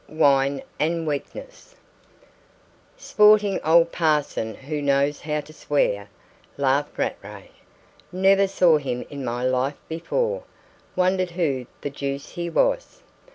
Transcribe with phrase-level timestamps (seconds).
[0.09, 1.75] WINE AND WEAKNESS
[2.97, 6.09] "Sporting old parson who knows how to swear?"
[6.57, 7.49] laughed Rattray.
[8.11, 10.41] "Never saw him in my life before;
[10.95, 13.03] wondered who the deuce he was."